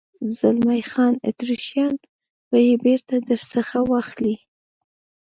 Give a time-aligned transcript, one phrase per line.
[0.37, 1.95] زلمی خان: اتریشیان
[2.49, 4.35] به یې بېرته در څخه واخلي.